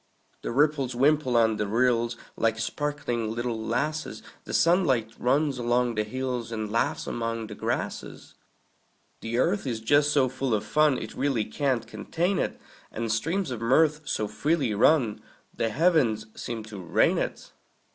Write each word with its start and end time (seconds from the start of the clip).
The 0.41 0.51
ripples 0.51 0.95
wimple 0.95 1.37
on 1.37 1.57
the 1.57 1.67
rills, 1.67 2.17
Like 2.35 2.57
sparkling 2.57 3.29
little 3.31 3.63
lasses; 3.63 4.23
The 4.45 4.51
sunlight 4.55 5.11
runs 5.19 5.59
along 5.59 5.93
the 5.93 6.03
hills, 6.03 6.51
And 6.51 6.71
laughs 6.71 7.05
among 7.05 7.45
the 7.45 7.53
grasses. 7.53 8.33
The 9.19 9.37
earth 9.37 9.67
is 9.67 9.79
just 9.79 10.11
so 10.11 10.27
full 10.27 10.55
of 10.55 10.65
fun 10.65 10.97
It 10.97 11.13
really 11.13 11.45
can't 11.45 11.85
contain 11.85 12.39
it; 12.39 12.59
And 12.91 13.11
streams 13.11 13.51
of 13.51 13.61
mirth 13.61 14.01
so 14.05 14.27
freely 14.27 14.73
run 14.73 15.21
The 15.53 15.69
heavens 15.69 16.25
seem 16.33 16.63
to 16.63 16.79
rain 16.79 17.19
it. 17.19 17.51